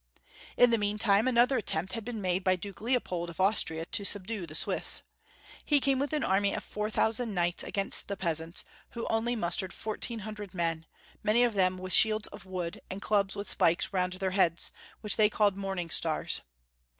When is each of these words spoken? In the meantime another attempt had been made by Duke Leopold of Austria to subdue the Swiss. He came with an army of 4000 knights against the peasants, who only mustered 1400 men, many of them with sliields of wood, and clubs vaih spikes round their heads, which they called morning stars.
In 0.57 0.71
the 0.71 0.79
meantime 0.79 1.27
another 1.27 1.59
attempt 1.59 1.93
had 1.93 2.03
been 2.03 2.21
made 2.21 2.43
by 2.43 2.55
Duke 2.55 2.81
Leopold 2.81 3.29
of 3.29 3.39
Austria 3.39 3.85
to 3.85 4.03
subdue 4.03 4.47
the 4.47 4.55
Swiss. 4.55 5.03
He 5.63 5.79
came 5.79 5.99
with 5.99 6.11
an 6.11 6.23
army 6.23 6.55
of 6.55 6.63
4000 6.63 7.31
knights 7.31 7.63
against 7.63 8.07
the 8.07 8.17
peasants, 8.17 8.65
who 8.93 9.05
only 9.11 9.35
mustered 9.35 9.71
1400 9.71 10.55
men, 10.55 10.87
many 11.21 11.43
of 11.43 11.53
them 11.53 11.77
with 11.77 11.93
sliields 11.93 12.27
of 12.29 12.47
wood, 12.47 12.81
and 12.89 12.99
clubs 12.99 13.35
vaih 13.35 13.47
spikes 13.47 13.93
round 13.93 14.13
their 14.13 14.31
heads, 14.31 14.71
which 15.01 15.17
they 15.17 15.29
called 15.29 15.55
morning 15.55 15.91
stars. 15.91 16.41